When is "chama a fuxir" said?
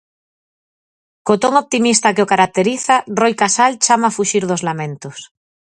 3.85-4.43